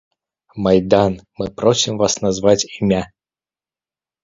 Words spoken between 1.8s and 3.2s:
вас назваць імя.